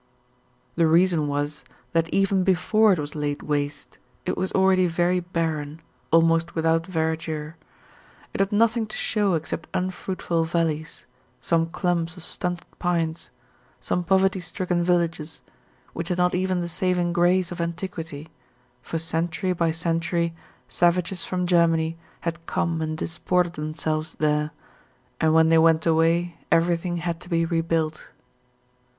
[0.77, 5.79] The reason was that even before it was laid waste it was already very barren,
[6.09, 7.55] almost without verdure;
[8.33, 11.05] it had nothing to show except unfruitful valleys,
[11.39, 13.29] some clumps of stunted pines,
[13.79, 15.43] some poverty stricken villages,
[15.93, 18.27] which had not even the saving grace of antiquity,
[18.81, 20.33] for century by century
[20.67, 24.49] savages from Germany had come and disported themselves there,
[25.19, 28.09] and when they went away everything had to be rebuilt.